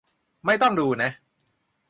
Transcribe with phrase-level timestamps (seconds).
[0.45, 1.11] ไม่ต้องดูนะ